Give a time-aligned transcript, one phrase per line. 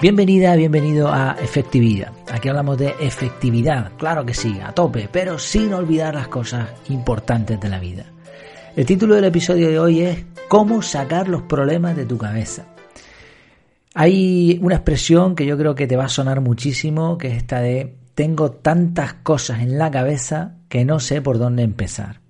[0.00, 2.12] Bienvenida, bienvenido a Efectividad.
[2.30, 7.58] Aquí hablamos de efectividad, claro que sí, a tope, pero sin olvidar las cosas importantes
[7.58, 8.06] de la vida.
[8.76, 12.66] El título del episodio de hoy es ¿Cómo sacar los problemas de tu cabeza?
[13.92, 17.58] Hay una expresión que yo creo que te va a sonar muchísimo, que es esta
[17.58, 22.20] de tengo tantas cosas en la cabeza que no sé por dónde empezar.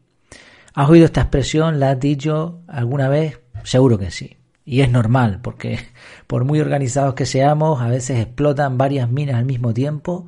[0.72, 1.78] ¿Has oído esta expresión?
[1.78, 3.40] ¿La has dicho alguna vez?
[3.62, 4.37] Seguro que sí.
[4.68, 5.78] Y es normal, porque
[6.26, 10.26] por muy organizados que seamos, a veces explotan varias minas al mismo tiempo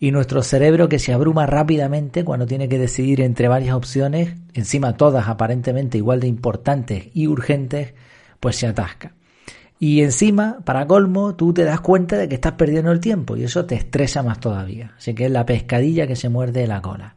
[0.00, 4.96] y nuestro cerebro que se abruma rápidamente cuando tiene que decidir entre varias opciones, encima
[4.96, 7.94] todas aparentemente igual de importantes y urgentes,
[8.40, 9.12] pues se atasca.
[9.78, 13.44] Y encima, para colmo, tú te das cuenta de que estás perdiendo el tiempo y
[13.44, 14.94] eso te estresa más todavía.
[14.98, 17.14] Así que es la pescadilla que se muerde la cola.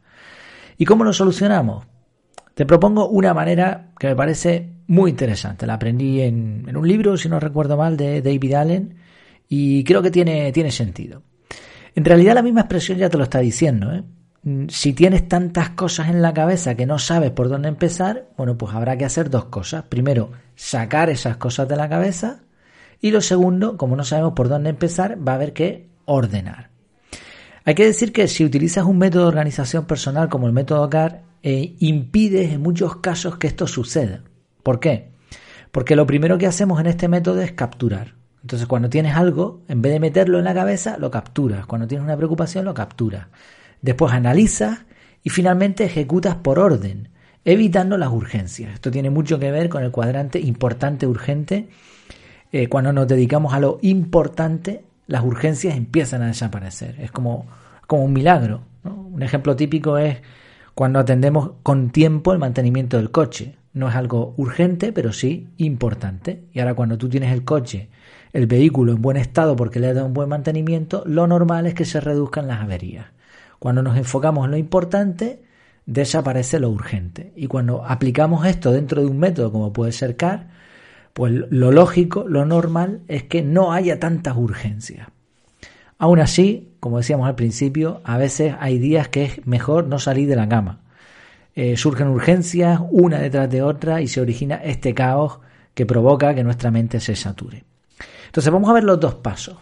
[0.77, 1.87] ¿Y cómo lo solucionamos?
[2.53, 5.65] Te propongo una manera que me parece muy interesante.
[5.65, 8.95] La aprendí en, un libro, si no recuerdo mal, de David Allen
[9.47, 11.23] y creo que tiene, tiene sentido.
[11.95, 13.93] En realidad la misma expresión ya te lo está diciendo.
[13.93, 14.03] ¿eh?
[14.43, 18.57] Mm, si tienes tantas cosas en la cabeza que no sabes por dónde empezar, bueno,
[18.57, 19.83] pues habrá que hacer dos cosas.
[19.83, 22.41] Primero, sacar esas cosas de la cabeza
[22.99, 26.69] y lo segundo, como no sabemos por dónde empezar, va a haber que ordenar.
[27.63, 31.21] Hay que decir que si utilizas un método de organización personal como el método CAR,
[31.43, 34.21] eh, impides en muchos casos que esto suceda.
[34.63, 35.09] ¿Por qué?
[35.71, 38.15] Porque lo primero que hacemos en este método es capturar.
[38.41, 41.65] Entonces, cuando tienes algo, en vez de meterlo en la cabeza, lo capturas.
[41.65, 43.27] Cuando tienes una preocupación, lo capturas.
[43.81, 44.79] Después analizas
[45.23, 47.09] y finalmente ejecutas por orden,
[47.45, 48.73] evitando las urgencias.
[48.73, 51.69] Esto tiene mucho que ver con el cuadrante importante urgente.
[52.51, 56.99] Eh, cuando nos dedicamos a lo importante, las urgencias empiezan a desaparecer.
[56.99, 57.45] Es como,
[57.87, 58.61] como un milagro.
[58.83, 60.17] Un ejemplo típico es
[60.81, 63.55] cuando atendemos con tiempo el mantenimiento del coche.
[63.71, 66.45] No es algo urgente, pero sí importante.
[66.53, 67.89] Y ahora cuando tú tienes el coche,
[68.33, 71.75] el vehículo en buen estado porque le has dado un buen mantenimiento, lo normal es
[71.75, 73.05] que se reduzcan las averías.
[73.59, 75.43] Cuando nos enfocamos en lo importante,
[75.85, 77.31] desaparece lo urgente.
[77.35, 80.47] Y cuando aplicamos esto dentro de un método como puede ser CAR,
[81.13, 85.09] pues lo lógico, lo normal es que no haya tantas urgencias.
[86.01, 90.27] Aún así, como decíamos al principio, a veces hay días que es mejor no salir
[90.27, 90.79] de la cama.
[91.53, 95.37] Eh, surgen urgencias una detrás de otra y se origina este caos
[95.75, 97.65] que provoca que nuestra mente se sature.
[98.25, 99.57] Entonces vamos a ver los dos pasos.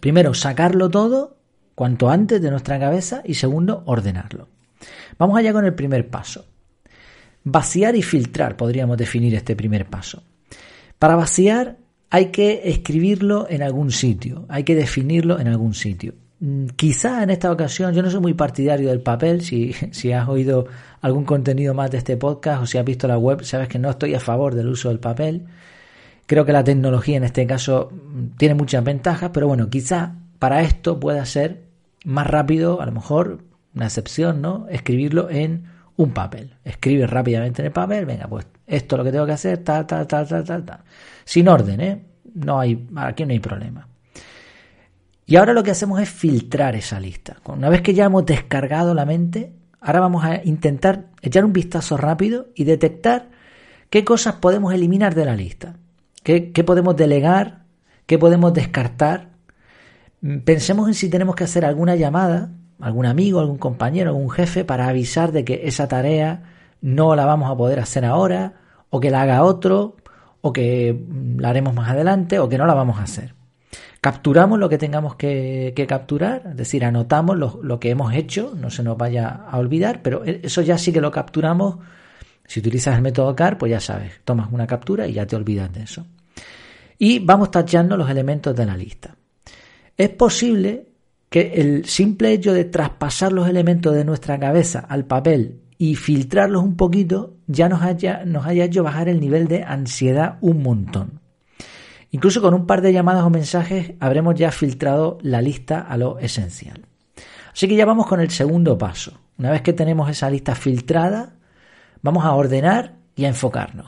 [0.00, 1.36] Primero, sacarlo todo
[1.74, 4.48] cuanto antes de nuestra cabeza y segundo, ordenarlo.
[5.18, 6.46] Vamos allá con el primer paso.
[7.44, 10.22] Vaciar y filtrar podríamos definir este primer paso.
[10.98, 11.76] Para vaciar
[12.10, 16.14] hay que escribirlo en algún sitio, hay que definirlo en algún sitio.
[16.40, 20.28] Mm, quizá en esta ocasión, yo no soy muy partidario del papel, si, si has
[20.28, 20.66] oído
[21.00, 23.90] algún contenido más de este podcast o si has visto la web, sabes que no
[23.90, 25.46] estoy a favor del uso del papel.
[26.26, 30.62] Creo que la tecnología en este caso mm, tiene muchas ventajas, pero bueno, quizá para
[30.62, 31.64] esto pueda ser
[32.04, 33.40] más rápido, a lo mejor,
[33.74, 34.66] una excepción, ¿no?
[34.70, 35.64] Escribirlo en
[35.98, 36.54] un papel.
[36.64, 39.86] Escribe rápidamente en el papel, venga, pues esto es lo que tengo que hacer, tal,
[39.86, 40.80] tal, tal, tal, tal, tal.
[41.24, 42.04] Sin orden, ¿eh?
[42.34, 43.88] No hay, aquí no hay problema.
[45.26, 47.38] Y ahora lo que hacemos es filtrar esa lista.
[47.46, 51.96] Una vez que ya hemos descargado la mente, ahora vamos a intentar echar un vistazo
[51.96, 53.30] rápido y detectar
[53.90, 55.74] qué cosas podemos eliminar de la lista,
[56.22, 57.64] qué, qué podemos delegar,
[58.06, 59.30] qué podemos descartar.
[60.44, 64.88] Pensemos en si tenemos que hacer alguna llamada, algún amigo, algún compañero, algún jefe para
[64.88, 66.42] avisar de que esa tarea
[66.80, 68.54] no la vamos a poder hacer ahora,
[68.90, 69.96] o que la haga otro,
[70.40, 71.04] o que
[71.36, 73.34] la haremos más adelante, o que no la vamos a hacer.
[74.00, 78.70] Capturamos lo que tengamos que, capturar, es decir, anotamos lo, lo, que hemos hecho, no
[78.70, 81.78] se nos vaya a olvidar, pero eso ya sí que lo capturamos.
[82.46, 85.72] Si utilizas el método CAR, pues ya sabes, tomas una captura y ya te olvidas
[85.72, 86.06] de eso.
[86.96, 89.14] Y vamos tachando los elementos de la lista.
[89.96, 90.87] Es posible
[91.30, 96.62] que el simple hecho de traspasar los elementos de nuestra cabeza al papel y filtrarlos
[96.62, 101.20] un poquito ya nos haya, nos haya hecho bajar el nivel de ansiedad un montón.
[102.10, 106.18] Incluso con un par de llamadas o mensajes habremos ya filtrado la lista a lo
[106.18, 106.86] esencial.
[107.52, 109.20] Así que ya vamos con el segundo paso.
[109.36, 111.36] Una vez que tenemos esa lista filtrada,
[112.02, 113.86] vamos a ordenar y a enfocarnos.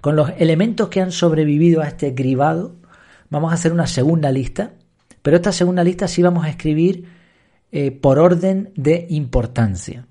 [0.00, 2.76] Con los elementos que han sobrevivido a este cribado,
[3.30, 4.74] vamos a hacer una segunda lista,
[5.26, 7.08] pero esta segunda lista sí vamos a escribir
[7.72, 10.06] eh, por orden de importancia.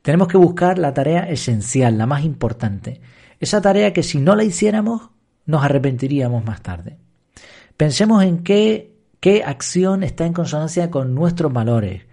[0.00, 3.00] Tenemos que buscar la tarea esencial, la más importante.
[3.40, 5.10] Esa tarea que si no la hiciéramos
[5.44, 6.98] nos arrepentiríamos más tarde.
[7.76, 12.04] Pensemos en qué, qué acción está en consonancia con nuestros valores.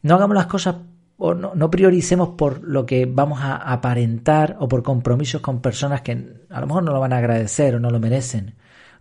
[0.00, 0.76] No hagamos las cosas
[1.18, 6.00] o no, no, prioricemos por lo que vamos a aparentar o por compromisos con personas
[6.00, 6.12] que
[6.48, 8.54] a lo mejor no lo van a agradecer o no lo merecen.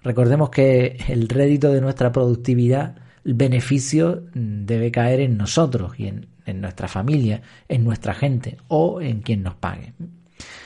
[0.03, 6.07] Recordemos que el rédito de nuestra productividad, el beneficio mm, debe caer en nosotros y
[6.07, 9.93] en, en nuestra familia, en nuestra gente o en quien nos pague.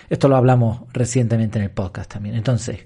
[0.10, 2.36] Esto lo hablamos recientemente en el podcast también.
[2.36, 2.86] Entonces,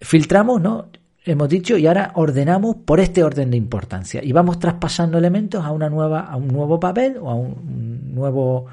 [0.00, 0.88] filtramos, ¿no?
[1.24, 5.72] Hemos dicho y ahora ordenamos por este orden de importancia y vamos traspasando elementos a
[5.72, 8.66] una nueva, a un nuevo papel o a un nuevo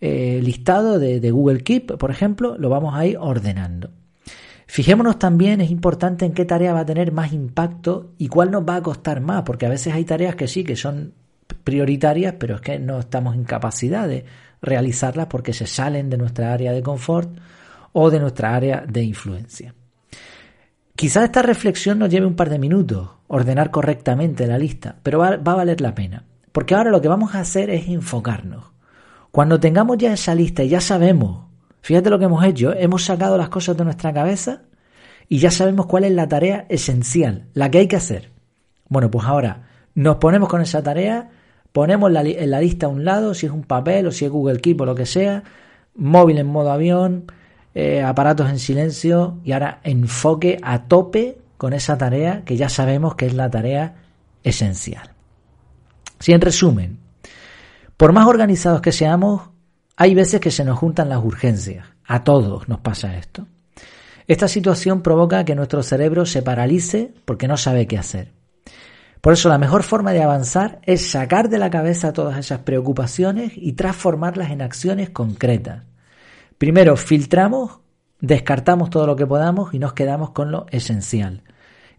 [0.00, 3.90] eh, listado de, de Google Keep, por ejemplo, lo vamos a ir ordenando.
[4.76, 8.68] Fijémonos también, es importante en qué tarea va a tener más impacto y cuál nos
[8.68, 11.14] va a costar más, porque a veces hay tareas que sí, que son
[11.64, 14.26] prioritarias, pero es que no estamos en capacidad de
[14.60, 17.38] realizarlas porque se salen de nuestra área de confort
[17.94, 19.74] o de nuestra área de influencia.
[20.94, 25.38] Quizás esta reflexión nos lleve un par de minutos, ordenar correctamente la lista, pero va,
[25.38, 28.72] va, a valer la pena, porque ahora lo que vamos a hacer es enfocarnos.
[29.30, 31.45] Cuando tengamos ya esa lista y ya sabemos,
[31.86, 34.62] fíjate lo que hemos hecho, hemos sacado las cosas de nuestra cabeza
[35.28, 38.32] y ya sabemos cuál es la tarea esencial, la que hay que hacer.
[38.88, 41.30] Bueno, pues ahora nos ponemos con esa tarea,
[41.70, 44.32] ponemos la, en la lista a un lado, si es un papel o si es
[44.32, 45.44] Google Keep o lo que sea,
[45.94, 47.30] móvil en modo avión,
[47.76, 53.14] eh, aparatos en silencio y ahora enfoque a tope con esa tarea que ya sabemos
[53.14, 53.94] que es la tarea
[54.42, 55.12] esencial.
[56.18, 56.98] Si en resumen,
[57.96, 59.50] por más organizados que seamos,
[59.96, 61.86] hay veces que se nos juntan las urgencias.
[62.06, 63.46] A todos nos pasa esto.
[64.28, 68.32] Esta situación provoca que nuestro cerebro se paralice porque no sabe qué hacer.
[69.20, 73.52] Por eso la mejor forma de avanzar es sacar de la cabeza todas esas preocupaciones
[73.56, 75.84] y transformarlas en acciones concretas.
[76.58, 77.80] Primero filtramos,
[78.20, 81.42] descartamos todo lo que podamos y nos quedamos con lo esencial.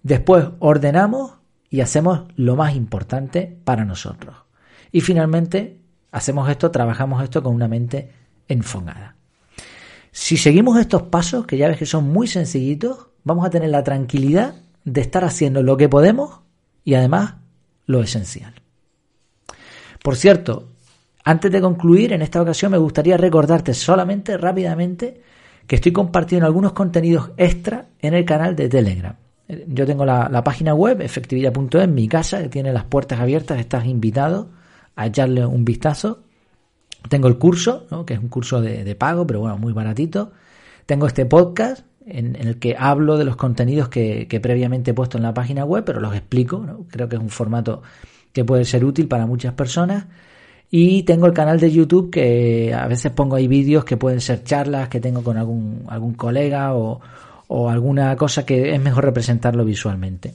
[0.04, 1.34] Después ordenamos
[1.70, 4.36] y hacemos lo más importante para nosotros.
[4.92, 8.12] Y finalmente hacemos esto, trabajamos esto con una mente
[8.48, 9.16] enfocada.
[10.12, 13.84] Si seguimos estos pasos, que ya ves que son muy sencillitos, vamos a tener la
[13.84, 16.40] tranquilidad de estar haciendo lo que podemos
[16.84, 17.36] y además
[17.86, 18.54] lo esencial.
[20.02, 20.70] Por cierto,
[21.24, 25.22] antes de concluir, en esta ocasión me gustaría recordarte solamente rápidamente
[25.68, 29.16] que estoy compartiendo algunos contenidos extra en el canal de Telegram.
[29.68, 34.50] Yo tengo la, página web, efectividad.es, mi casa, que tiene las puertas abiertas, estás invitado
[34.98, 36.24] a echarle un vistazo.
[37.08, 40.34] Tengo el curso, que es un curso de, pago, pero bueno, muy baratito.
[40.86, 45.24] Tengo este podcast en, el que hablo de los contenidos que, previamente he puesto en
[45.24, 46.86] la página web, pero los explico.
[46.90, 47.84] Creo que es un formato
[48.34, 50.06] que puede ser útil para muchas personas.
[50.70, 54.44] Y tengo el canal de YouTube que a veces pongo ahí vídeos que pueden ser
[54.44, 57.00] charlas que tengo con algún, algún colega o,
[57.48, 60.34] o alguna cosa que es mejor representarlo visualmente.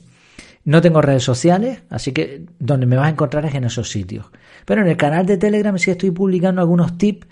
[0.65, 4.27] No tengo redes sociales, así que donde me vas a encontrar es en esos sitios.
[4.65, 7.27] Pero en el canal de Telegram sí estoy publicando algunos tips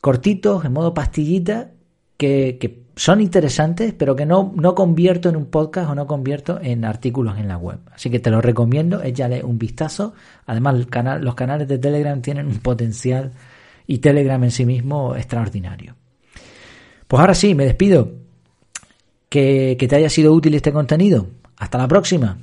[0.00, 1.70] cortitos, en modo pastillita,
[2.16, 6.84] que, son interesantes, pero que no, no convierto en un podcast o no convierto en
[6.84, 7.78] artículos en la web.
[7.90, 10.12] Así que te lo recomiendo, échale un vistazo.
[10.44, 13.32] Además, el canal, los canales de Telegram tienen un potencial
[13.86, 15.96] y Telegram en sí mismo extraordinario.
[17.08, 18.12] Pues ahora sí, me despido.
[19.30, 21.28] Que, que te haya sido útil este contenido.
[21.56, 22.36] Hasta la próxima.